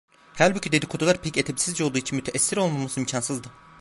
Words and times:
Halbuki 0.37 0.71
dedikodular 0.71 1.21
pek 1.21 1.37
edepsizce 1.37 1.83
olduğu 1.83 1.97
için 1.97 2.15
müteessir 2.15 2.57
olmaması 2.57 2.99
imkansızdı. 2.99 3.47